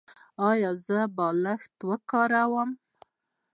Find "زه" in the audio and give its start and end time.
0.85-0.97